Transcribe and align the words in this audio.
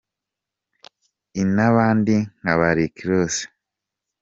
I 1.41 1.43
n’abandi 1.55 2.15
nka 2.39 2.53
ba 2.59 2.69
Rick 2.77 2.95
Ross. 3.09 3.35